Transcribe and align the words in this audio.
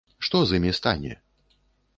Што 0.27 0.37
з 0.51 0.57
імі 0.61 0.71
стане? 0.79 1.13